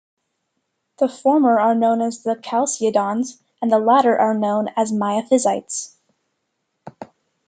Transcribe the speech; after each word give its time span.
The 0.97 1.07
former 1.07 1.59
are 1.59 1.75
known 1.75 2.01
as 2.01 2.23
Chalcedonians 2.23 3.37
and 3.61 3.71
the 3.71 3.77
latter 3.77 4.17
are 4.19 4.33
known 4.33 4.69
as 4.75 4.91
Miaphysites. 4.91 5.93